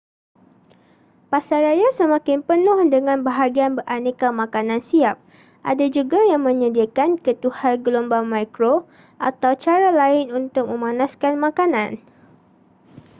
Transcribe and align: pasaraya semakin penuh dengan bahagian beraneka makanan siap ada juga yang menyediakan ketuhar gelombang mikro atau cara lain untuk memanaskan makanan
pasaraya 1.31 1.85
semakin 1.99 2.39
penuh 2.49 2.79
dengan 2.93 3.17
bahagian 3.27 3.71
beraneka 3.77 4.27
makanan 4.41 4.81
siap 4.89 5.17
ada 5.71 5.85
juga 5.97 6.17
yang 6.31 6.41
menyediakan 6.47 7.09
ketuhar 7.25 7.73
gelombang 7.85 8.25
mikro 8.33 8.75
atau 9.29 9.51
cara 9.63 9.89
lain 10.01 10.25
untuk 10.39 10.65
memanaskan 10.71 11.33
makanan 11.45 11.91